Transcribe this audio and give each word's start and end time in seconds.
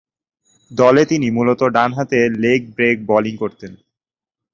দলে 0.71 1.03
তিনি 1.05 1.27
মূলতঃ 1.31 1.67
ডানহাতে 1.69 2.19
লেগ 2.37 2.61
ব্রেক 2.75 2.97
বোলিং 3.05 3.33
করতেন। 3.37 3.71